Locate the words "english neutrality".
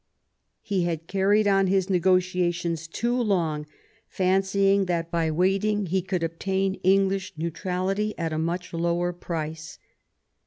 6.81-8.17